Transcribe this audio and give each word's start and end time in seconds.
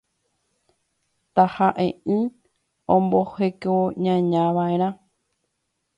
Taha’e’ỹ 1.35 2.17
ombohekoñañava’erã 2.95 4.89